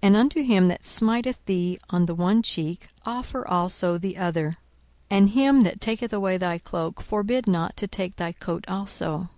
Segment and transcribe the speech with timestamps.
[0.08, 4.56] And unto him that smiteth thee on the one cheek offer also the other;
[5.10, 9.28] and him that taketh away thy cloak forbid not to take thy coat also.